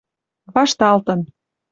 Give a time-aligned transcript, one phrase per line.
[0.53, 1.21] Вашталтын